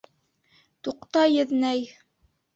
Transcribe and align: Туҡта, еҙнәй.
Туҡта, 0.87 1.27
еҙнәй. 1.35 1.87